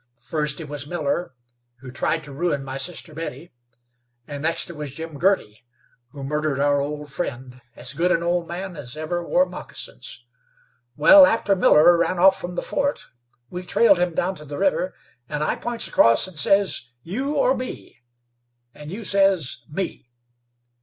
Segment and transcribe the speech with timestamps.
[0.17, 1.35] First it was Miller,
[1.81, 3.51] who tried to ruin my sister Betty,
[4.25, 5.63] and next it was Jim Girty,
[6.09, 10.25] who murdered our old friend, as good an old man as ever wore moccasins.
[10.95, 13.09] Wal, after Miller ran off from the fort,
[13.51, 14.95] we trailed him down to the river,
[15.29, 17.99] and I points across and says, 'You or me?'
[18.73, 20.09] and you says, 'Me.'